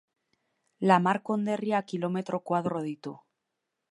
[0.91, 3.17] Lamar konderriak kilometro koadro ditu.